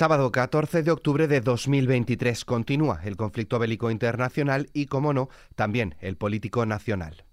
Sábado 0.00 0.32
14 0.32 0.82
de 0.82 0.92
octubre 0.92 1.28
de 1.28 1.42
2023 1.42 2.46
continúa 2.46 3.02
el 3.04 3.18
conflicto 3.18 3.58
bélico 3.58 3.90
internacional 3.90 4.70
y, 4.72 4.86
como 4.86 5.12
no, 5.12 5.28
también 5.56 5.94
el 6.00 6.16
político 6.16 6.64
nacional. 6.64 7.26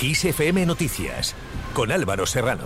ISFM 0.00 0.64
Noticias 0.64 1.34
con 1.74 1.92
Álvaro 1.92 2.24
Serrano. 2.24 2.64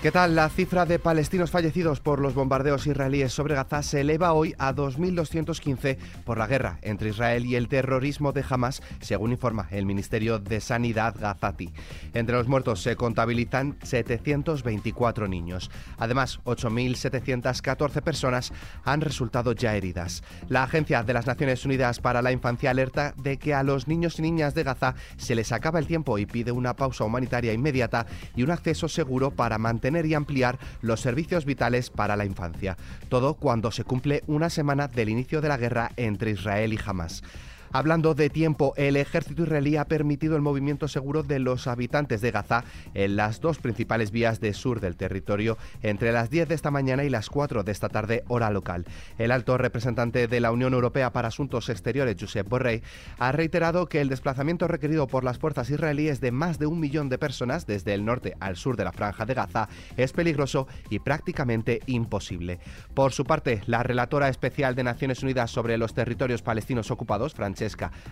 ¿Qué 0.00 0.12
tal? 0.12 0.36
La 0.36 0.48
cifra 0.48 0.86
de 0.86 1.00
palestinos 1.00 1.50
fallecidos 1.50 1.98
por 1.98 2.20
los 2.20 2.32
bombardeos 2.32 2.86
israelíes 2.86 3.32
sobre 3.32 3.56
Gaza 3.56 3.82
se 3.82 4.02
eleva 4.02 4.32
hoy 4.32 4.54
a 4.56 4.72
2.215 4.72 5.98
por 6.24 6.38
la 6.38 6.46
guerra 6.46 6.78
entre 6.82 7.08
Israel 7.08 7.44
y 7.44 7.56
el 7.56 7.66
terrorismo 7.66 8.30
de 8.30 8.44
Hamas, 8.48 8.80
según 9.00 9.32
informa 9.32 9.66
el 9.72 9.86
Ministerio 9.86 10.38
de 10.38 10.60
Sanidad 10.60 11.16
Gazati. 11.18 11.72
Entre 12.14 12.36
los 12.36 12.46
muertos 12.46 12.80
se 12.80 12.94
contabilizan 12.94 13.76
724 13.82 15.26
niños. 15.26 15.68
Además, 15.98 16.38
8.714 16.44 18.00
personas 18.00 18.52
han 18.84 19.00
resultado 19.00 19.50
ya 19.50 19.74
heridas. 19.74 20.22
La 20.48 20.62
Agencia 20.62 21.02
de 21.02 21.12
las 21.12 21.26
Naciones 21.26 21.64
Unidas 21.64 21.98
para 21.98 22.22
la 22.22 22.30
Infancia 22.30 22.70
alerta 22.70 23.14
de 23.16 23.36
que 23.36 23.52
a 23.52 23.64
los 23.64 23.88
niños 23.88 24.20
y 24.20 24.22
niñas 24.22 24.54
de 24.54 24.62
Gaza 24.62 24.94
se 25.16 25.34
les 25.34 25.50
acaba 25.50 25.80
el 25.80 25.88
tiempo 25.88 26.18
y 26.18 26.26
pide 26.26 26.52
una 26.52 26.76
pausa 26.76 27.02
humanitaria 27.02 27.52
inmediata 27.52 28.06
y 28.36 28.44
un 28.44 28.52
acceso 28.52 28.86
seguro 28.86 29.32
para 29.32 29.58
mantener 29.58 29.87
y 29.88 30.14
ampliar 30.14 30.58
los 30.82 31.00
servicios 31.00 31.44
vitales 31.44 31.90
para 31.90 32.16
la 32.16 32.24
infancia. 32.24 32.76
Todo 33.08 33.34
cuando 33.34 33.70
se 33.70 33.84
cumple 33.84 34.22
una 34.26 34.50
semana 34.50 34.88
del 34.88 35.08
inicio 35.08 35.40
de 35.40 35.48
la 35.48 35.56
guerra 35.56 35.92
entre 35.96 36.30
Israel 36.32 36.72
y 36.72 36.78
Hamas. 36.84 37.22
Hablando 37.70 38.14
de 38.14 38.30
tiempo, 38.30 38.72
el 38.76 38.96
ejército 38.96 39.42
israelí 39.42 39.76
ha 39.76 39.84
permitido 39.84 40.36
el 40.36 40.42
movimiento 40.42 40.88
seguro 40.88 41.22
de 41.22 41.38
los 41.38 41.66
habitantes 41.66 42.22
de 42.22 42.30
Gaza 42.30 42.64
en 42.94 43.16
las 43.16 43.42
dos 43.42 43.58
principales 43.58 44.10
vías 44.10 44.40
de 44.40 44.54
sur 44.54 44.80
del 44.80 44.96
territorio 44.96 45.58
entre 45.82 46.12
las 46.12 46.30
10 46.30 46.48
de 46.48 46.54
esta 46.54 46.70
mañana 46.70 47.04
y 47.04 47.10
las 47.10 47.28
4 47.28 47.64
de 47.64 47.72
esta 47.72 47.90
tarde 47.90 48.24
hora 48.28 48.50
local. 48.50 48.86
El 49.18 49.32
alto 49.32 49.58
representante 49.58 50.28
de 50.28 50.40
la 50.40 50.50
Unión 50.50 50.72
Europea 50.72 51.12
para 51.12 51.28
Asuntos 51.28 51.68
Exteriores, 51.68 52.16
Josep 52.18 52.48
Borrell, 52.48 52.82
ha 53.18 53.32
reiterado 53.32 53.86
que 53.86 54.00
el 54.00 54.08
desplazamiento 54.08 54.66
requerido 54.66 55.06
por 55.06 55.22
las 55.22 55.38
fuerzas 55.38 55.68
israelíes 55.68 56.22
de 56.22 56.32
más 56.32 56.58
de 56.58 56.66
un 56.66 56.80
millón 56.80 57.10
de 57.10 57.18
personas 57.18 57.66
desde 57.66 57.92
el 57.92 58.04
norte 58.04 58.34
al 58.40 58.56
sur 58.56 58.76
de 58.78 58.84
la 58.84 58.92
franja 58.92 59.26
de 59.26 59.34
Gaza 59.34 59.68
es 59.98 60.12
peligroso 60.12 60.68
y 60.88 61.00
prácticamente 61.00 61.80
imposible. 61.84 62.60
Por 62.94 63.12
su 63.12 63.24
parte, 63.24 63.60
la 63.66 63.82
relatora 63.82 64.30
especial 64.30 64.74
de 64.74 64.84
Naciones 64.84 65.22
Unidas 65.22 65.50
sobre 65.50 65.76
los 65.76 65.92
territorios 65.92 66.40
palestinos 66.40 66.90
ocupados, 66.90 67.34
Francesca 67.34 67.57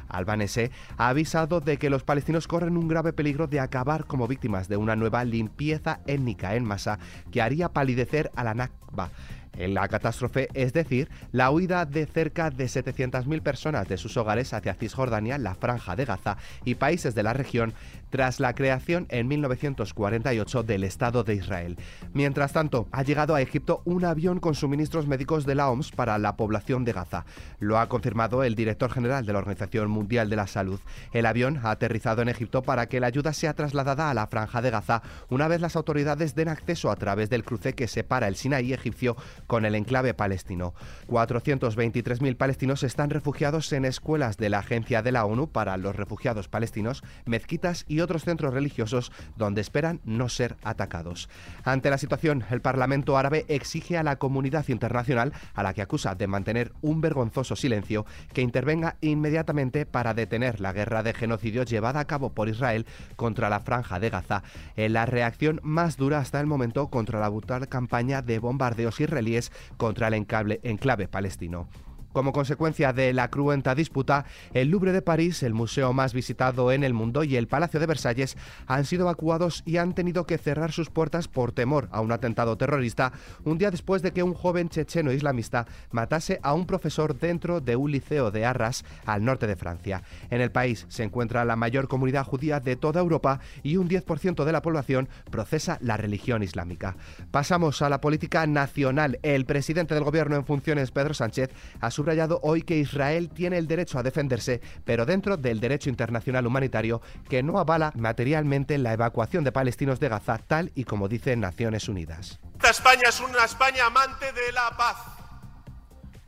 Albanese, 0.09 0.71
ha 0.97 1.09
avisado 1.09 1.61
de 1.61 1.77
que 1.77 1.91
los 1.91 2.03
palestinos 2.03 2.49
corren 2.49 2.77
un 2.77 2.89
grave 2.89 3.13
peligro 3.13 3.47
de 3.47 3.61
acabar 3.61 4.07
como 4.07 4.29
víctimas 4.29 4.69
de 4.69 4.77
una 4.77 4.97
nueva 4.97 5.25
limpieza 5.25 6.01
étnica 6.07 6.55
en 6.55 6.65
masa 6.65 6.99
que 7.31 7.43
haría 7.43 7.73
palidecer 7.73 8.31
a 8.35 8.45
la 8.45 8.55
Nakba 8.55 9.11
la 9.59 9.89
catástrofe, 9.89 10.49
es 10.55 10.73
decir, 10.73 11.09
la 11.33 11.51
huida 11.51 11.85
de 11.85 12.07
cerca 12.07 12.51
de 12.51 12.67
700.000 12.67 13.43
personas 13.43 13.89
de 13.89 13.97
sus 13.97 14.17
hogares 14.17 14.53
hacia 14.53 14.75
Cisjordania, 14.75 15.39
la 15.39 15.55
Franja 15.55 15.97
de 15.97 16.05
Gaza 16.05 16.37
y 16.65 16.77
países 16.77 17.15
de 17.15 17.23
la 17.23 17.33
región 17.33 17.75
tras 18.11 18.41
la 18.41 18.55
creación 18.55 19.07
en 19.11 19.29
1948 19.29 20.63
del 20.63 20.85
Estado 20.85 21.25
de 21.25 21.35
Israel. 21.35 21.77
Mientras 22.15 22.53
tanto, 22.53 22.89
ha 22.93 23.03
llegado 23.03 23.35
a 23.35 23.43
Egipto 23.43 23.83
un 23.85 24.05
avión 24.05 24.41
con 24.41 24.55
suministros 24.55 25.07
médicos 25.07 25.45
de 25.45 25.55
la 25.55 25.69
OMS 25.69 25.91
para 25.93 26.17
la 26.19 26.37
población 26.37 26.85
de 26.85 26.93
Gaza. 26.93 27.25
Lo 27.59 27.79
ha 27.79 27.89
confirmado 27.89 28.45
el 28.45 28.55
director 28.55 28.91
general 28.91 29.27
de 29.27 29.33
la 29.33 29.41
Organización 29.41 29.91
Mundial 29.91 30.31
de 30.31 30.37
la 30.37 30.47
Salud. 30.47 30.81
El 31.13 31.27
avión 31.27 31.61
ha 31.63 31.71
aterrizado 31.71 32.23
en 32.23 32.29
Egipto 32.29 32.63
para 32.63 32.87
que 32.87 33.01
la 33.01 33.09
ayuda 33.09 33.33
sea 33.33 33.55
trasladada 33.55 34.11
a 34.11 34.15
la 34.15 34.27
Franja 34.27 34.63
de 34.63 34.71
Gaza 34.71 35.03
una 35.29 35.49
vez 35.49 35.61
las 35.61 35.77
autoridades 35.77 36.35
den 36.35 36.49
acceso 36.49 36.91
a 36.91 36.97
través 36.97 37.31
del 37.31 37.45
cruce 37.45 37.75
que 37.75 37.89
separa 37.89 38.29
el 38.29 38.37
Sinaí 38.37 38.73
egipcio 38.73 39.17
con 39.47 39.65
el 39.65 39.75
enclave 39.75 40.15
palestino. 40.15 40.75
423.000 41.09 42.37
palestinos 42.37 42.83
están 42.83 43.11
refugiados 43.11 43.73
en 43.73 43.85
escuelas 43.85 44.37
de 44.37 44.49
la 44.49 44.59
Agencia 44.59 45.03
de 45.03 45.13
la 45.13 45.25
ONU 45.25 45.49
para 45.49 45.77
los 45.77 45.97
Refugiados 45.97 46.49
Palestinos, 46.49 47.03
mezquitas 47.25 47.85
y 47.89 48.01
otros 48.01 48.25
centros 48.25 48.53
religiosos 48.53 49.13
donde 49.37 49.61
esperan 49.61 50.01
no 50.05 50.29
ser 50.29 50.57
atacados. 50.63 51.29
Ante 51.65 51.91
la 51.91 51.99
situación, 51.99 52.45
el 52.51 52.61
Parlamento 52.61 53.17
árabe 53.17 53.45
exige 53.49 53.99
a 53.99 54.03
la 54.03 54.17
comunidad 54.17 54.69
internacional, 54.69 55.33
a 55.55 55.63
la 55.63 55.75
que 55.75 55.83
acusa 55.83 56.15
de 56.15 56.27
mantener 56.27 56.73
un 56.81 57.01
vergonzoso 57.01 57.57
silencio, 57.57 58.07
que 58.33 58.43
intervenga 58.43 58.97
inmediatamente 59.01 59.87
para 59.87 60.15
detener 60.15 60.61
la 60.61 60.73
guerra 60.73 61.03
de 61.03 61.15
genocidio 61.15 61.63
llevada 61.63 62.01
a 62.01 62.07
cabo 62.07 62.33
por 62.33 62.49
Israel 62.49 62.87
contra 63.17 63.51
la 63.51 63.61
franja 63.61 64.01
de 64.01 64.11
Gaza, 64.11 64.43
en 64.77 64.93
la 64.93 65.07
reacción 65.07 65.61
más 65.63 65.97
dura 65.97 66.19
hasta 66.19 66.41
el 66.41 66.47
momento 66.47 66.89
contra 66.89 67.21
la 67.21 67.29
brutal 67.29 67.69
campaña 67.69 68.23
de 68.23 68.39
bombardeos 68.39 69.01
israelíes 69.01 69.36
contra 69.77 70.09
el 70.09 70.15
enclave 70.15 71.09
palestino. 71.09 71.69
Como 72.17 72.33
consecuencia 72.33 72.95
de 72.95 73.13
la 73.13 73.29
cruenta 73.29 73.75
disputa, 73.75 74.25
el 74.55 74.71
Louvre 74.71 74.93
de 74.93 75.03
París, 75.03 75.43
el 75.43 75.53
museo 75.53 75.93
más 75.93 76.15
visitado 76.15 76.73
en 76.73 76.83
el 76.83 76.95
mundo, 76.95 77.25
y 77.25 77.37
el 77.37 77.47
Palacio 77.47 77.79
de 77.79 77.85
Versalles 77.85 78.39
han 78.67 78.87
sido 78.87 79.03
evacuados 79.03 79.63
y 79.67 79.77
han 79.77 79.95
tenido 79.95 80.25
que 80.25 80.39
cerrar 80.39 80.73
sus 80.73 80.89
puertas 80.89 81.29
por 81.29 81.53
temor 81.53 81.91
a 81.93 82.01
un 82.01 82.13
atentado 82.13 82.57
terrorista, 82.57 83.13
un 83.45 83.59
día 83.59 83.71
después 83.71 84.01
de 84.01 84.13
que 84.13 84.23
un 84.23 84.33
joven 84.33 84.71
checheno 84.71 85.13
islamista 85.13 85.67
matase 85.91 86.41
a 86.43 86.55
un 86.55 86.65
profesor 86.65 87.19
dentro 87.19 87.61
de 87.61 87.77
un 87.77 87.91
liceo 87.91 88.31
de 88.31 88.47
Arras, 88.47 88.87
al 89.05 89.23
norte 89.23 89.47
de 89.47 89.57
Francia. 89.57 90.03
En 90.31 90.41
el 90.41 90.51
país 90.51 90.87
se 90.89 91.03
encuentra 91.03 91.45
la 91.45 91.57
mayor 91.57 91.87
comunidad 91.87 92.25
judía 92.25 92.61
de 92.61 92.77
toda 92.77 93.03
Europa 93.03 93.41
y 93.63 93.77
un 93.77 93.91
10% 93.91 94.47
de 94.47 94.53
la 94.53 94.63
población 94.63 95.11
procesa 95.31 95.77
la 95.83 95.99
religión 95.99 96.43
islámica. 96.43 96.97
Pasamos 97.31 97.83
a 97.83 97.91
la 97.91 98.01
política 98.01 98.47
nacional. 98.47 99.19
El 99.23 99.45
presidente 99.45 99.93
del 99.93 100.05
gobierno 100.05 100.37
en 100.37 100.47
funciones, 100.47 100.93
Pedro 100.93 101.13
Sánchez, 101.13 101.51
ha 101.83 101.91
subrayado 102.07 102.39
hoy 102.45 102.63
que 102.63 102.77
Israel 102.77 103.31
tiene 103.35 103.59
el 103.59 103.67
derecho 103.67 103.99
a 103.99 104.05
defenderse, 104.05 104.61
pero 104.85 105.05
dentro 105.05 105.37
del 105.37 105.59
derecho 105.59 105.91
internacional 105.91 106.47
humanitario 106.47 107.03
que 107.29 107.43
no 107.43 107.59
avala 107.59 107.93
materialmente 107.97 108.79
la 108.79 108.93
evacuación 108.93 109.43
de 109.43 109.51
palestinos 109.51 109.99
de 109.99 110.09
Gaza, 110.09 110.39
tal 110.39 110.71
y 110.77 110.85
como 110.85 111.09
dice 111.09 111.35
Naciones 111.35 111.89
Unidas. 111.89 112.39
Esta 112.55 112.71
España 112.71 113.09
es 113.09 113.19
una 113.19 113.45
España 113.45 113.87
amante 113.87 114.33
de 114.33 114.53
la 114.53 114.71
paz. 114.77 114.99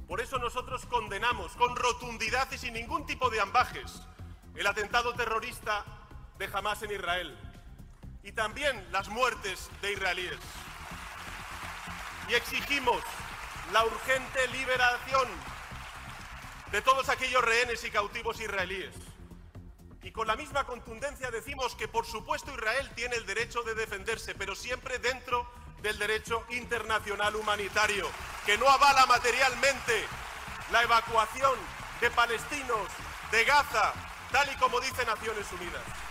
Por 0.08 0.20
eso 0.20 0.40
nosotros 0.40 0.84
condenamos 0.86 1.52
con 1.52 1.76
rotundidad 1.76 2.48
y 2.50 2.58
sin 2.58 2.74
ningún 2.74 3.06
tipo 3.06 3.30
de 3.30 3.40
ambajes 3.40 4.02
el 4.56 4.66
atentado 4.66 5.14
terrorista 5.14 5.84
de 6.40 6.48
Hamas 6.52 6.82
en 6.82 6.90
Israel 6.90 7.38
y 8.24 8.32
también 8.32 8.84
las 8.90 9.08
muertes 9.10 9.70
de 9.80 9.92
israelíes. 9.92 10.38
Y 12.28 12.34
exigimos 12.34 13.00
la 13.72 13.84
urgente 13.84 14.48
liberación 14.48 15.57
de 16.72 16.82
todos 16.82 17.08
aquellos 17.08 17.42
rehenes 17.42 17.82
y 17.84 17.90
cautivos 17.90 18.40
israelíes. 18.40 18.94
Y 20.02 20.12
con 20.12 20.26
la 20.26 20.36
misma 20.36 20.64
contundencia 20.64 21.30
decimos 21.30 21.74
que 21.74 21.88
por 21.88 22.06
supuesto 22.06 22.52
Israel 22.52 22.90
tiene 22.94 23.16
el 23.16 23.26
derecho 23.26 23.62
de 23.62 23.74
defenderse, 23.74 24.34
pero 24.34 24.54
siempre 24.54 24.98
dentro 24.98 25.50
del 25.82 25.98
derecho 25.98 26.44
internacional 26.50 27.36
humanitario, 27.36 28.08
que 28.44 28.58
no 28.58 28.68
avala 28.68 29.06
materialmente 29.06 30.04
la 30.72 30.82
evacuación 30.82 31.58
de 32.00 32.10
palestinos 32.10 32.88
de 33.30 33.44
Gaza, 33.44 33.92
tal 34.32 34.50
y 34.52 34.56
como 34.56 34.80
dice 34.80 35.04
Naciones 35.04 35.46
Unidas. 35.52 36.07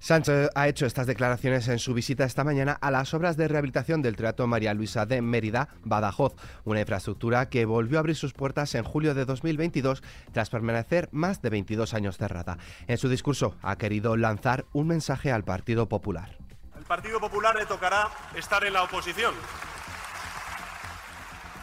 Sánchez 0.00 0.48
ha 0.54 0.66
hecho 0.66 0.86
estas 0.86 1.06
declaraciones 1.06 1.68
en 1.68 1.78
su 1.78 1.92
visita 1.92 2.24
esta 2.24 2.42
mañana 2.42 2.72
a 2.80 2.90
las 2.90 3.12
obras 3.12 3.36
de 3.36 3.48
rehabilitación 3.48 4.00
del 4.00 4.16
Teatro 4.16 4.46
María 4.46 4.72
Luisa 4.72 5.04
de 5.04 5.20
Mérida, 5.20 5.68
Badajoz, 5.84 6.34
una 6.64 6.80
infraestructura 6.80 7.50
que 7.50 7.66
volvió 7.66 7.98
a 7.98 8.00
abrir 8.00 8.16
sus 8.16 8.32
puertas 8.32 8.74
en 8.74 8.82
julio 8.82 9.12
de 9.12 9.26
2022 9.26 10.02
tras 10.32 10.48
permanecer 10.48 11.10
más 11.12 11.42
de 11.42 11.50
22 11.50 11.92
años 11.92 12.16
cerrada. 12.16 12.56
En 12.86 12.96
su 12.96 13.10
discurso 13.10 13.56
ha 13.60 13.76
querido 13.76 14.16
lanzar 14.16 14.64
un 14.72 14.88
mensaje 14.88 15.32
al 15.32 15.44
Partido 15.44 15.86
Popular. 15.86 16.38
Al 16.74 16.84
Partido 16.84 17.20
Popular 17.20 17.54
le 17.54 17.66
tocará 17.66 18.08
estar 18.34 18.64
en 18.64 18.72
la 18.72 18.84
oposición. 18.84 19.34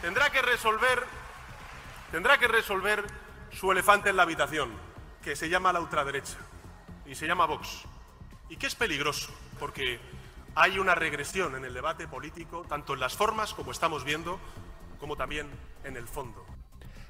Tendrá 0.04 0.30
que 0.30 0.44
resolver 0.44 1.04
tendrá 2.12 2.38
que 2.38 2.48
resolver 2.48 3.04
su 3.50 3.72
elefante 3.72 4.12
en 4.12 4.16
la 4.16 4.24
habitación, 4.24 4.70
que 5.24 5.36
se 5.36 5.50
llama 5.50 5.74
la 5.74 5.80
ultraderecha 5.80 6.38
y 7.08 7.16
se 7.16 7.26
llama 7.26 7.48
Vox 7.48 7.88
y 8.50 8.58
que 8.58 8.68
es 8.68 8.76
peligroso, 8.76 9.32
porque 9.60 10.00
hay 10.56 10.80
una 10.80 10.96
regresión 10.96 11.56
en 11.56 11.66
el 11.66 11.74
debate 11.74 12.08
político, 12.08 12.66
tanto 12.68 12.94
en 12.94 13.00
las 13.00 13.16
formas, 13.16 13.54
como 13.54 13.72
estamos 13.72 14.04
viendo, 14.04 14.40
como 15.00 15.16
también 15.16 15.48
en 15.84 15.98
el 15.98 16.08
fondo. 16.08 16.46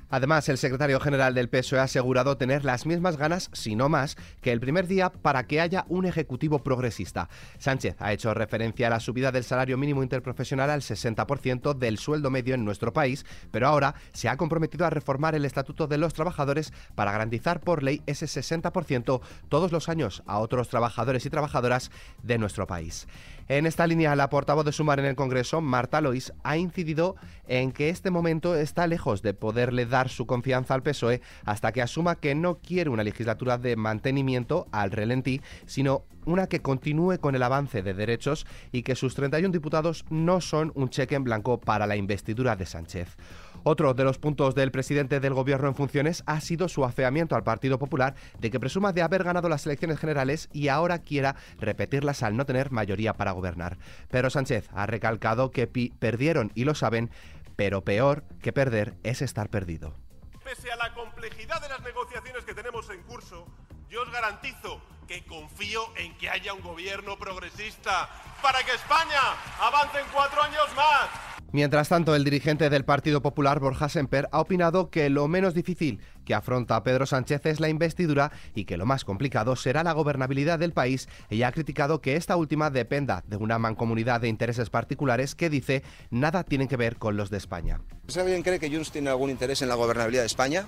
Además, 0.10 0.48
el 0.50 0.58
secretario 0.58 1.00
general 1.00 1.34
del 1.34 1.50
PSOE 1.50 1.80
ha 1.80 1.84
asegurado 1.84 2.38
tener 2.38 2.64
las 2.64 2.86
mismas 2.86 3.18
ganas, 3.18 3.50
si 3.54 3.76
no 3.76 3.90
más, 3.90 4.18
que 4.42 4.52
el 4.52 4.60
primer 4.60 4.88
día 4.88 5.12
para 5.12 5.48
que 5.48 5.60
haya 5.60 5.86
un 5.90 6.06
ejecutivo 6.06 6.60
progresista. 6.60 7.30
Sánchez 7.58 7.96
ha 8.00 8.14
hecho 8.14 8.34
referencia 8.34 8.88
a 8.88 8.90
la 8.92 9.00
subida 9.00 9.32
del 9.32 9.44
salario 9.44 9.78
mínimo 9.78 10.04
interprofesional 10.04 10.70
al 10.70 10.82
60% 10.82 11.74
del 11.74 11.98
sueldo 11.98 12.30
medio 12.30 12.56
en 12.56 12.64
nuestro 12.64 12.94
país, 12.94 13.26
pero 13.52 13.68
ahora 13.68 13.96
se 14.14 14.30
ha 14.30 14.38
comprometido 14.38 14.86
a 14.86 14.90
reformar 14.90 15.36
el 15.36 15.46
Estatuto 15.46 15.88
de 15.88 15.98
los 15.98 16.14
Trabajadores 16.14 16.72
para 16.96 17.12
garantizar 17.12 17.60
por 17.60 17.84
ley 17.84 18.02
ese 18.06 18.26
60% 18.26 19.22
todos 19.50 19.72
los 19.72 19.90
años 19.90 20.24
a 20.26 20.40
otros 20.40 20.70
trabajadores 20.70 21.26
y 21.26 21.30
trabajadoras 21.30 21.92
de 22.24 22.38
nuestro 22.38 22.68
país. 22.68 23.08
En 23.50 23.66
esta 23.66 23.88
línea, 23.88 24.14
la 24.18 24.30
portavoz 24.30 24.66
de 24.66 24.74
Sumar 24.74 25.00
en 25.00 25.06
el 25.06 25.16
Congreso, 25.16 25.62
Marta 25.62 26.02
Lois, 26.02 26.34
ha 26.44 26.58
incidido 26.58 27.16
en 27.48 27.72
que 27.72 27.88
este 27.88 28.12
momento 28.12 28.56
está 28.56 28.88
lejos 28.88 29.22
de 29.22 29.34
poderle 29.34 29.86
dar 29.86 30.10
su 30.10 30.26
confianza 30.26 30.74
al 30.74 30.84
PSOE 30.84 31.22
hasta 31.46 31.72
que 31.72 31.82
asuma 31.82 32.16
que 32.16 32.36
no 32.36 32.56
quiere 32.56 32.90
una 32.90 33.06
legislatura 33.06 33.58
de 33.58 33.78
mantenimiento 33.78 34.68
al 34.74 34.92
relentí, 34.92 35.42
sino 35.66 36.04
una 36.28 36.48
que 36.48 36.62
continúe 36.62 37.20
con 37.20 37.36
el 37.36 37.44
avance 37.44 37.82
de 37.82 37.94
derechos 37.94 38.46
y 38.72 38.84
que 38.84 38.96
sus 38.96 39.16
31 39.16 39.52
diputados 39.52 40.06
no 40.10 40.42
son 40.42 40.72
un 40.76 40.90
cheque 40.90 41.16
en 41.16 41.24
blanco 41.24 41.60
para 41.60 41.88
la 41.88 41.96
investidura 41.96 42.56
de 42.56 42.66
Sánchez. 42.66 43.16
Otro 43.64 43.94
de 43.94 44.04
los 44.04 44.20
puntos 44.20 44.54
del 44.54 44.72
presidente 44.72 45.20
del 45.20 45.34
Gobierno 45.34 45.68
en 45.68 45.76
funciones 45.76 46.24
ha 46.26 46.40
sido 46.42 46.68
su 46.68 46.86
afeamiento 46.86 47.36
al 47.36 47.44
Partido 47.44 47.80
Popular 47.80 48.16
de 48.40 48.52
que 48.52 48.60
presuma 48.60 48.94
de 48.94 49.02
haber 49.02 49.24
ganado 49.24 49.50
las 49.50 49.66
elecciones 49.66 50.00
generales 50.00 50.50
y 50.54 50.68
ahora 50.68 51.00
quiera 51.00 51.36
repetirlas 51.60 52.24
al 52.24 52.36
no 52.36 52.46
tener 52.46 52.72
mayoría 52.72 53.14
para 53.14 53.32
gobernar. 53.32 53.78
Pero 54.10 54.30
Sánchez 54.30 54.70
ha 54.74 54.86
recalcado 54.86 55.52
que 55.52 55.68
perdieron 55.68 56.52
y 56.56 56.66
lo 56.66 56.76
saben, 56.76 57.10
pero 57.56 57.84
peor 57.84 58.24
que 58.42 58.54
perder 58.54 58.96
es 59.04 59.22
estar 59.22 59.50
perdido. 59.50 59.96
Pese 60.44 60.72
a 60.72 60.76
la 60.76 60.94
complejidad 60.94 61.62
de 61.62 61.70
las 61.70 61.82
negociaciones 61.82 62.46
que 62.46 62.54
tenemos 62.54 62.90
en 62.90 63.02
curso, 63.04 63.46
yo 63.90 64.02
os 64.02 64.12
garantizo 64.12 64.82
que 65.08 65.24
confío 65.24 65.82
en 65.96 66.16
que 66.18 66.30
haya 66.30 66.54
un 66.54 66.62
gobierno 66.62 67.18
progresista 67.18 68.10
para 68.42 68.64
que 68.64 68.74
España 68.74 69.22
avance 69.60 70.00
en 70.00 70.06
cuatro 70.14 70.44
años 70.44 70.68
más. 70.76 71.10
Mientras 71.54 71.88
tanto, 71.88 72.14
el 72.14 72.26
dirigente 72.26 72.70
del 72.70 72.84
Partido 72.84 73.22
Popular, 73.22 73.62
Borja 73.62 73.88
Semper, 73.88 74.28
ha 74.34 74.42
opinado 74.42 74.90
que 74.90 75.10
lo 75.10 75.30
menos 75.30 75.54
difícil 75.54 76.02
que 76.26 76.34
afronta 76.34 76.84
Pedro 76.84 77.06
Sánchez 77.06 77.46
es 77.46 77.62
la 77.62 77.70
investidura 77.70 78.34
y 78.54 78.66
que 78.66 78.76
lo 78.76 78.86
más 78.86 79.06
complicado 79.06 79.56
será 79.56 79.82
la 79.84 79.94
gobernabilidad 79.94 80.60
del 80.60 80.74
país 80.74 81.08
y 81.30 81.44
ha 81.44 81.52
criticado 81.54 82.02
que 82.02 82.18
esta 82.18 82.36
última 82.36 82.70
dependa 82.70 83.24
de 83.28 83.38
una 83.38 83.60
mancomunidad 83.60 84.20
de 84.20 84.28
intereses 84.28 84.70
particulares 84.70 85.36
que 85.36 85.50
dice 85.50 85.84
nada 86.10 86.44
tienen 86.44 86.68
que 86.68 86.76
ver 86.76 86.98
con 86.98 87.16
los 87.16 87.30
de 87.30 87.38
España. 87.38 87.80
¿Alguien 88.18 88.44
cree 88.44 88.60
que 88.60 88.70
Junts 88.70 88.92
tiene 88.92 89.10
algún 89.10 89.30
interés 89.30 89.62
en 89.62 89.70
la 89.70 89.76
gobernabilidad 89.76 90.24
de 90.24 90.28
España? 90.28 90.66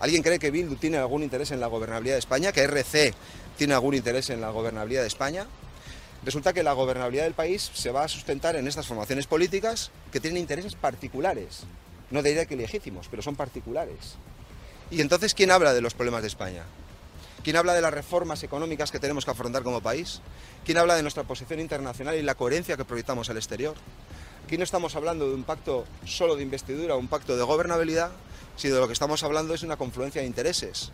¿Alguien 0.00 0.22
cree 0.22 0.38
que 0.38 0.50
Bildu 0.50 0.76
tiene 0.76 0.96
algún 0.96 1.22
interés 1.22 1.50
en 1.50 1.60
la 1.60 1.66
gobernabilidad 1.66 2.14
de 2.14 2.20
España? 2.20 2.52
¿Que 2.52 2.62
RC 2.62 3.12
tiene 3.58 3.74
algún 3.74 3.94
interés 3.94 4.30
en 4.30 4.40
la 4.40 4.48
gobernabilidad 4.48 5.02
de 5.02 5.08
España? 5.08 5.46
Resulta 6.24 6.54
que 6.54 6.62
la 6.62 6.72
gobernabilidad 6.72 7.24
del 7.24 7.34
país 7.34 7.70
se 7.74 7.90
va 7.90 8.04
a 8.04 8.08
sustentar 8.08 8.56
en 8.56 8.66
estas 8.66 8.86
formaciones 8.86 9.26
políticas 9.26 9.90
que 10.10 10.18
tienen 10.18 10.40
intereses 10.40 10.74
particulares. 10.74 11.64
No 12.10 12.22
diría 12.22 12.46
que 12.46 12.56
legítimos, 12.56 13.08
pero 13.10 13.22
son 13.22 13.36
particulares. 13.36 14.16
Y 14.90 15.02
entonces, 15.02 15.34
¿quién 15.34 15.50
habla 15.50 15.74
de 15.74 15.82
los 15.82 15.92
problemas 15.92 16.22
de 16.22 16.28
España? 16.28 16.64
¿Quién 17.44 17.56
habla 17.56 17.74
de 17.74 17.82
las 17.82 17.92
reformas 17.92 18.42
económicas 18.42 18.90
que 18.90 18.98
tenemos 19.00 19.26
que 19.26 19.30
afrontar 19.30 19.62
como 19.62 19.82
país? 19.82 20.20
¿Quién 20.64 20.78
habla 20.78 20.96
de 20.96 21.02
nuestra 21.02 21.24
posición 21.24 21.60
internacional 21.60 22.16
y 22.16 22.22
la 22.22 22.34
coherencia 22.34 22.76
que 22.78 22.84
proyectamos 22.86 23.28
al 23.28 23.36
exterior? 23.36 23.74
Aquí 24.46 24.56
no 24.56 24.64
estamos 24.64 24.96
hablando 24.96 25.28
de 25.28 25.34
un 25.34 25.44
pacto 25.44 25.84
solo 26.04 26.36
de 26.36 26.42
investidura, 26.42 26.96
un 26.96 27.08
pacto 27.08 27.36
de 27.36 27.42
gobernabilidad, 27.42 28.10
sino 28.60 28.74
de 28.74 28.80
lo 28.80 28.86
que 28.86 28.92
estamos 28.92 29.22
hablando 29.22 29.54
es 29.54 29.62
de 29.62 29.66
una 29.66 29.76
confluencia 29.76 30.20
de 30.20 30.26
intereses, 30.26 30.92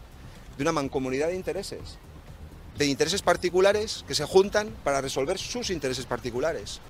de 0.56 0.62
una 0.62 0.72
mancomunidad 0.72 1.28
de 1.28 1.34
intereses 1.34 1.98
de 2.76 2.86
intereses 2.86 3.22
particulares 3.22 4.04
que 4.06 4.14
se 4.14 4.24
juntan 4.24 4.68
para 4.84 5.00
resolver 5.00 5.38
sus 5.38 5.70
intereses 5.70 6.04
particulares. 6.04 6.80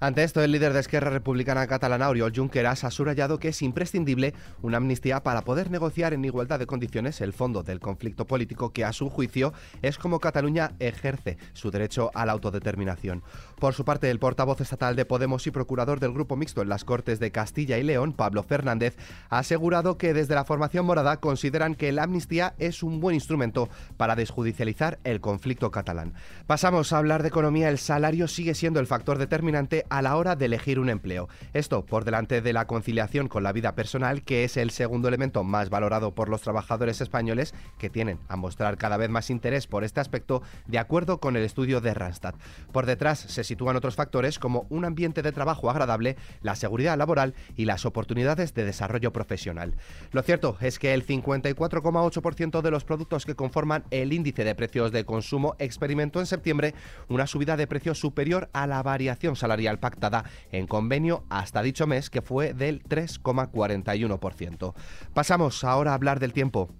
Ante 0.00 0.24
esto, 0.24 0.42
el 0.42 0.52
líder 0.52 0.72
de 0.72 0.80
Esquerra 0.80 1.10
Republicana 1.10 1.66
Catalana, 1.66 2.08
Oriol 2.08 2.32
Junqueras, 2.34 2.84
ha 2.84 2.90
subrayado 2.90 3.38
que 3.38 3.48
es 3.48 3.62
imprescindible 3.62 4.34
una 4.62 4.78
amnistía 4.78 5.22
para 5.22 5.42
poder 5.42 5.70
negociar 5.70 6.12
en 6.12 6.24
igualdad 6.24 6.58
de 6.58 6.66
condiciones 6.66 7.20
el 7.20 7.32
fondo 7.32 7.62
del 7.62 7.80
conflicto 7.80 8.26
político 8.26 8.72
que, 8.72 8.84
a 8.84 8.92
su 8.92 9.08
juicio, 9.08 9.52
es 9.82 9.96
como 9.98 10.20
Cataluña 10.20 10.72
ejerce 10.78 11.38
su 11.52 11.70
derecho 11.70 12.10
a 12.14 12.26
la 12.26 12.32
autodeterminación. 12.32 13.22
Por 13.58 13.74
su 13.74 13.84
parte, 13.84 14.10
el 14.10 14.18
portavoz 14.18 14.60
estatal 14.60 14.96
de 14.96 15.04
Podemos 15.04 15.46
y 15.46 15.50
procurador 15.50 16.00
del 16.00 16.12
Grupo 16.12 16.36
Mixto 16.36 16.62
en 16.62 16.68
las 16.68 16.84
Cortes 16.84 17.20
de 17.20 17.30
Castilla 17.30 17.78
y 17.78 17.82
León, 17.82 18.12
Pablo 18.12 18.42
Fernández, 18.42 18.96
ha 19.30 19.38
asegurado 19.38 19.96
que 19.96 20.12
desde 20.12 20.34
la 20.34 20.44
formación 20.44 20.86
morada 20.86 21.18
consideran 21.18 21.74
que 21.74 21.92
la 21.92 22.02
amnistía 22.02 22.54
es 22.58 22.82
un 22.82 23.00
buen 23.00 23.14
instrumento 23.14 23.68
para 23.96 24.16
desjudicializar 24.16 24.98
el 25.04 25.20
conflicto 25.20 25.70
catalán. 25.70 26.14
Pasamos 26.46 26.92
a 26.92 26.98
hablar 26.98 27.22
de 27.22 27.28
economía. 27.28 27.68
El 27.68 27.78
salario 27.78 28.28
sigue 28.28 28.54
siendo 28.54 28.80
el 28.80 28.86
factor 28.86 29.18
determinante 29.18 29.86
a 29.94 30.02
la 30.02 30.16
hora 30.16 30.34
de 30.34 30.46
elegir 30.46 30.80
un 30.80 30.90
empleo. 30.90 31.28
Esto 31.52 31.86
por 31.86 32.04
delante 32.04 32.40
de 32.40 32.52
la 32.52 32.66
conciliación 32.66 33.28
con 33.28 33.44
la 33.44 33.52
vida 33.52 33.76
personal, 33.76 34.22
que 34.24 34.42
es 34.42 34.56
el 34.56 34.70
segundo 34.70 35.06
elemento 35.06 35.44
más 35.44 35.70
valorado 35.70 36.16
por 36.16 36.28
los 36.28 36.42
trabajadores 36.42 37.00
españoles, 37.00 37.54
que 37.78 37.90
tienen 37.90 38.18
a 38.28 38.34
mostrar 38.34 38.76
cada 38.76 38.96
vez 38.96 39.08
más 39.08 39.30
interés 39.30 39.68
por 39.68 39.84
este 39.84 40.00
aspecto, 40.00 40.42
de 40.66 40.80
acuerdo 40.80 41.20
con 41.20 41.36
el 41.36 41.44
estudio 41.44 41.80
de 41.80 41.94
Randstad. 41.94 42.34
Por 42.72 42.86
detrás 42.86 43.20
se 43.20 43.44
sitúan 43.44 43.76
otros 43.76 43.94
factores 43.94 44.40
como 44.40 44.66
un 44.68 44.84
ambiente 44.84 45.22
de 45.22 45.30
trabajo 45.30 45.70
agradable, 45.70 46.16
la 46.42 46.56
seguridad 46.56 46.98
laboral 46.98 47.34
y 47.54 47.66
las 47.66 47.86
oportunidades 47.86 48.52
de 48.52 48.64
desarrollo 48.64 49.12
profesional. 49.12 49.76
Lo 50.10 50.22
cierto 50.22 50.56
es 50.60 50.80
que 50.80 50.92
el 50.92 51.06
54,8% 51.06 52.62
de 52.62 52.70
los 52.72 52.84
productos 52.84 53.26
que 53.26 53.36
conforman 53.36 53.84
el 53.92 54.12
índice 54.12 54.42
de 54.42 54.56
precios 54.56 54.90
de 54.90 55.04
consumo 55.04 55.54
experimentó 55.60 56.18
en 56.18 56.26
septiembre 56.26 56.74
una 57.08 57.28
subida 57.28 57.56
de 57.56 57.68
precios 57.68 58.00
superior 58.00 58.50
a 58.52 58.66
la 58.66 58.82
variación 58.82 59.36
salarial 59.36 59.73
pactada 59.78 60.24
en 60.50 60.66
convenio 60.66 61.24
hasta 61.28 61.62
dicho 61.62 61.86
mes, 61.86 62.10
que 62.10 62.22
fue 62.22 62.54
del 62.54 62.82
3,41%. 62.82 64.74
Pasamos 65.12 65.64
ahora 65.64 65.92
a 65.92 65.94
hablar 65.94 66.20
del 66.20 66.32
tiempo. 66.32 66.70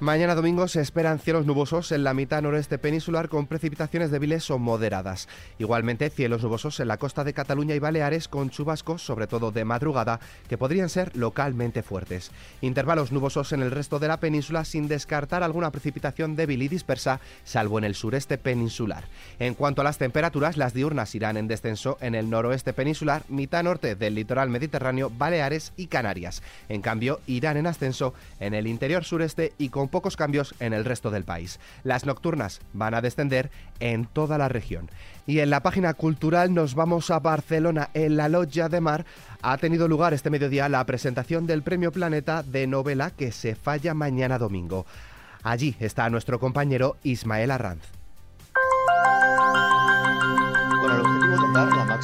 Mañana 0.00 0.34
domingo 0.34 0.66
se 0.66 0.80
esperan 0.80 1.18
cielos 1.18 1.44
nubosos 1.44 1.92
en 1.92 2.04
la 2.04 2.14
mitad 2.14 2.40
noreste 2.40 2.78
peninsular 2.78 3.28
con 3.28 3.46
precipitaciones 3.46 4.10
débiles 4.10 4.50
o 4.50 4.58
moderadas. 4.58 5.28
Igualmente 5.58 6.08
cielos 6.08 6.42
nubosos 6.42 6.80
en 6.80 6.88
la 6.88 6.96
costa 6.96 7.22
de 7.22 7.34
Cataluña 7.34 7.74
y 7.74 7.80
Baleares 7.80 8.26
con 8.26 8.48
chubascos, 8.48 9.02
sobre 9.02 9.26
todo 9.26 9.52
de 9.52 9.66
madrugada, 9.66 10.18
que 10.48 10.56
podrían 10.56 10.88
ser 10.88 11.14
localmente 11.18 11.82
fuertes. 11.82 12.30
Intervalos 12.62 13.12
nubosos 13.12 13.52
en 13.52 13.60
el 13.60 13.70
resto 13.70 13.98
de 13.98 14.08
la 14.08 14.20
península 14.20 14.64
sin 14.64 14.88
descartar 14.88 15.42
alguna 15.42 15.70
precipitación 15.70 16.34
débil 16.34 16.62
y 16.62 16.68
dispersa, 16.68 17.20
salvo 17.44 17.76
en 17.76 17.84
el 17.84 17.94
sureste 17.94 18.38
peninsular. 18.38 19.04
En 19.38 19.52
cuanto 19.52 19.82
a 19.82 19.84
las 19.84 19.98
temperaturas, 19.98 20.56
las 20.56 20.72
diurnas 20.72 21.14
irán 21.14 21.36
en 21.36 21.46
descenso 21.46 21.98
en 22.00 22.14
el 22.14 22.30
noroeste 22.30 22.72
peninsular, 22.72 23.24
mitad 23.28 23.64
norte 23.64 23.96
del 23.96 24.14
litoral 24.14 24.48
mediterráneo, 24.48 25.10
Baleares 25.10 25.74
y 25.76 25.88
Canarias. 25.88 26.42
En 26.70 26.80
cambio, 26.80 27.20
irán 27.26 27.58
en 27.58 27.66
ascenso 27.66 28.14
en 28.38 28.54
el 28.54 28.66
interior 28.66 29.04
sureste 29.04 29.52
y 29.58 29.68
con 29.68 29.89
pocos 29.90 30.16
cambios 30.16 30.54
en 30.60 30.72
el 30.72 30.84
resto 30.84 31.10
del 31.10 31.24
país. 31.24 31.60
Las 31.84 32.06
nocturnas 32.06 32.60
van 32.72 32.94
a 32.94 33.00
descender 33.00 33.50
en 33.80 34.06
toda 34.06 34.38
la 34.38 34.48
región. 34.48 34.90
Y 35.26 35.40
en 35.40 35.50
la 35.50 35.62
página 35.62 35.94
cultural 35.94 36.54
nos 36.54 36.74
vamos 36.74 37.10
a 37.10 37.20
Barcelona. 37.20 37.90
En 37.94 38.16
la 38.16 38.28
Loggia 38.28 38.68
de 38.68 38.80
Mar 38.80 39.04
ha 39.42 39.56
tenido 39.58 39.88
lugar 39.88 40.14
este 40.14 40.30
mediodía 40.30 40.68
la 40.68 40.84
presentación 40.86 41.46
del 41.46 41.62
Premio 41.62 41.92
Planeta 41.92 42.42
de 42.42 42.66
novela 42.66 43.10
que 43.10 43.32
se 43.32 43.54
falla 43.54 43.94
mañana 43.94 44.38
domingo. 44.38 44.86
Allí 45.42 45.76
está 45.80 46.08
nuestro 46.10 46.38
compañero 46.38 46.96
Ismael 47.02 47.50
Arranz. 47.50 47.99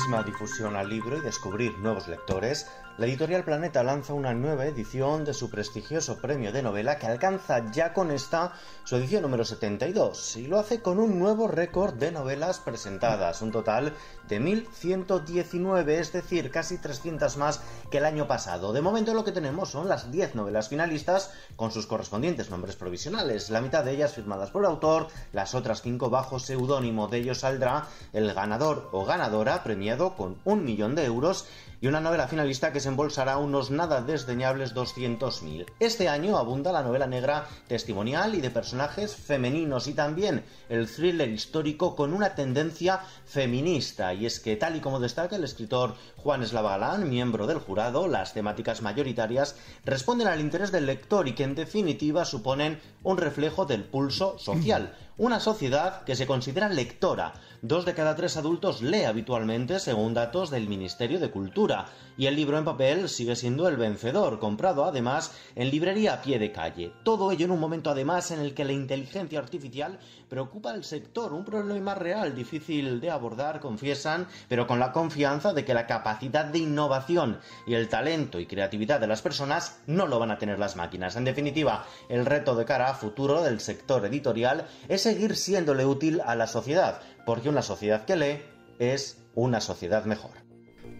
Difusión 0.06 0.76
al 0.76 0.88
libro 0.88 1.16
y 1.16 1.20
descubrir 1.20 1.76
nuevos 1.78 2.06
lectores, 2.06 2.68
la 2.98 3.04
editorial 3.06 3.44
Planeta 3.44 3.82
lanza 3.82 4.14
una 4.14 4.32
nueva 4.32 4.64
edición 4.64 5.24
de 5.24 5.34
su 5.34 5.50
prestigioso 5.50 6.16
premio 6.16 6.50
de 6.50 6.62
novela 6.62 6.96
que 6.96 7.06
alcanza 7.06 7.70
ya 7.70 7.92
con 7.92 8.10
esta 8.10 8.54
su 8.84 8.96
edición 8.96 9.22
número 9.22 9.44
72 9.44 10.36
y 10.36 10.46
lo 10.46 10.58
hace 10.58 10.80
con 10.80 10.98
un 10.98 11.18
nuevo 11.18 11.46
récord 11.46 11.94
de 11.94 12.10
novelas 12.10 12.58
presentadas, 12.58 13.42
un 13.42 13.50
total 13.50 13.92
de 14.28 14.40
1119, 14.40 15.98
es 15.98 16.12
decir, 16.12 16.50
casi 16.50 16.78
300 16.78 17.36
más 17.36 17.60
que 17.90 17.98
el 17.98 18.06
año 18.06 18.26
pasado. 18.26 18.72
De 18.72 18.80
momento 18.80 19.12
lo 19.12 19.24
que 19.24 19.32
tenemos 19.32 19.68
son 19.68 19.88
las 19.88 20.10
10 20.10 20.34
novelas 20.34 20.70
finalistas 20.70 21.32
con 21.56 21.72
sus 21.72 21.86
correspondientes 21.86 22.48
nombres 22.48 22.76
provisionales, 22.76 23.50
la 23.50 23.60
mitad 23.60 23.84
de 23.84 23.92
ellas 23.92 24.14
firmadas 24.14 24.50
por 24.50 24.64
autor, 24.64 25.08
las 25.32 25.54
otras 25.54 25.82
5 25.82 26.08
bajo 26.08 26.38
seudónimo. 26.38 27.08
De 27.08 27.18
ellos 27.18 27.40
saldrá 27.40 27.88
el 28.14 28.32
ganador 28.32 28.88
o 28.92 29.04
ganadora 29.04 29.62
con 29.96 30.36
un 30.44 30.64
millón 30.64 30.94
de 30.94 31.04
euros 31.04 31.46
y 31.80 31.88
una 31.88 32.00
novela 32.00 32.28
finalista 32.28 32.72
que 32.72 32.80
se 32.80 32.88
embolsará 32.88 33.36
unos 33.36 33.70
nada 33.70 34.00
desdeñables 34.00 34.74
200.000. 34.74 35.66
Este 35.78 36.08
año 36.08 36.38
abunda 36.38 36.72
la 36.72 36.82
novela 36.82 37.06
negra 37.06 37.46
testimonial 37.68 38.34
y 38.34 38.40
de 38.40 38.50
personajes 38.50 39.14
femeninos 39.14 39.86
y 39.86 39.92
también 39.92 40.44
el 40.68 40.88
thriller 40.88 41.28
histórico 41.28 41.94
con 41.94 42.12
una 42.12 42.34
tendencia 42.34 43.00
feminista. 43.26 44.14
Y 44.14 44.26
es 44.26 44.40
que, 44.40 44.56
tal 44.56 44.76
y 44.76 44.80
como 44.80 45.00
destaca 45.00 45.36
el 45.36 45.44
escritor 45.44 45.94
Juan 46.16 46.42
Eslava 46.42 46.96
miembro 46.98 47.46
del 47.46 47.58
jurado, 47.58 48.08
las 48.08 48.32
temáticas 48.32 48.82
mayoritarias 48.82 49.56
responden 49.84 50.28
al 50.28 50.40
interés 50.40 50.72
del 50.72 50.86
lector 50.86 51.28
y 51.28 51.34
que 51.34 51.44
en 51.44 51.54
definitiva 51.54 52.24
suponen 52.24 52.80
un 53.02 53.18
reflejo 53.18 53.66
del 53.66 53.84
pulso 53.84 54.38
social. 54.38 54.94
Una 55.18 55.40
sociedad 55.40 56.02
que 56.02 56.14
se 56.14 56.26
considera 56.26 56.68
lectora. 56.68 57.32
Dos 57.62 57.86
de 57.86 57.94
cada 57.94 58.14
tres 58.14 58.36
adultos 58.36 58.82
lee 58.82 59.04
habitualmente 59.04 59.80
según 59.80 60.12
datos 60.12 60.50
del 60.50 60.68
Ministerio 60.68 61.18
de 61.18 61.30
Cultura. 61.30 61.86
Y 62.18 62.26
el 62.26 62.36
libro 62.36 62.58
en 62.58 62.66
papel 62.66 63.08
sigue 63.08 63.34
siendo 63.34 63.66
el 63.66 63.78
vencedor, 63.78 64.38
comprado 64.38 64.84
además 64.84 65.32
en 65.54 65.70
librería 65.70 66.12
a 66.12 66.22
pie 66.22 66.38
de 66.38 66.52
calle. 66.52 66.92
Todo 67.02 67.32
ello 67.32 67.46
en 67.46 67.52
un 67.52 67.60
momento 67.60 67.88
además 67.88 68.30
en 68.30 68.40
el 68.40 68.52
que 68.52 68.66
la 68.66 68.72
inteligencia 68.72 69.38
artificial 69.38 69.98
preocupa 70.28 70.70
al 70.70 70.84
sector, 70.84 71.32
un 71.32 71.46
problema 71.46 71.94
real, 71.94 72.34
difícil 72.34 73.00
de 73.00 73.10
abordar, 73.10 73.60
confiesan, 73.60 74.26
pero 74.48 74.66
con 74.66 74.78
la 74.78 74.92
confianza 74.92 75.54
de 75.54 75.64
que 75.64 75.72
la 75.72 75.86
capacidad 75.86 76.44
de 76.44 76.58
innovación 76.58 77.38
y 77.66 77.72
el 77.72 77.88
talento 77.88 78.38
y 78.38 78.46
creatividad 78.46 79.00
de 79.00 79.06
las 79.06 79.22
personas 79.22 79.78
no 79.86 80.06
lo 80.06 80.18
van 80.18 80.30
a 80.30 80.38
tener 80.38 80.58
las 80.58 80.76
máquinas. 80.76 81.16
En 81.16 81.24
definitiva, 81.24 81.86
el 82.10 82.26
reto 82.26 82.54
de 82.54 82.66
cara 82.66 82.90
a 82.90 82.94
futuro 82.94 83.42
del 83.42 83.60
sector 83.60 84.04
editorial 84.04 84.66
es 84.88 85.05
seguir 85.06 85.36
siéndole 85.36 85.86
útil 85.86 86.20
a 86.26 86.34
la 86.34 86.48
sociedad, 86.48 87.00
porque 87.24 87.48
una 87.48 87.62
sociedad 87.62 88.04
que 88.06 88.16
lee 88.16 88.42
es 88.80 89.22
una 89.36 89.60
sociedad 89.60 90.04
mejor. 90.04 90.32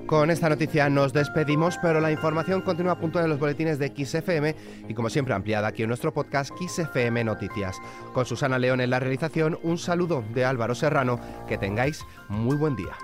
Con 0.06 0.30
esta 0.30 0.48
noticia 0.48 0.88
nos 0.88 1.12
despedimos, 1.12 1.76
pero 1.82 2.00
la 2.00 2.12
información 2.12 2.62
continúa 2.62 3.00
puntual 3.00 3.24
en 3.24 3.30
los 3.30 3.40
boletines 3.40 3.80
de 3.80 3.88
XFM 3.88 4.54
y 4.88 4.94
como 4.94 5.10
siempre 5.10 5.34
ampliada 5.34 5.66
aquí 5.66 5.82
en 5.82 5.88
nuestro 5.88 6.14
podcast 6.14 6.52
XFM 6.56 7.24
Noticias. 7.24 7.78
Con 8.14 8.24
Susana 8.24 8.60
León 8.60 8.80
en 8.80 8.90
la 8.90 9.00
realización, 9.00 9.58
un 9.64 9.76
saludo 9.76 10.22
de 10.32 10.44
Álvaro 10.44 10.76
Serrano, 10.76 11.18
que 11.48 11.58
tengáis 11.58 12.04
muy 12.28 12.56
buen 12.56 12.76
día. 12.76 12.96